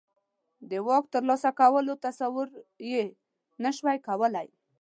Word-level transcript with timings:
د 0.69 0.71
واک 0.87 1.03
ترلاسه 1.13 1.49
کولو 1.59 1.93
تصور 2.05 2.47
یې 2.91 3.03
نه 3.63 3.69
شوای 3.77 3.97
کولای. 4.07 4.47